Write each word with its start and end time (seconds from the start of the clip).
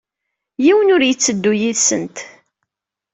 Yiwen 0.63 0.93
ur 0.95 1.01
yetteddu 1.05 1.53
yid-sent. 1.61 2.17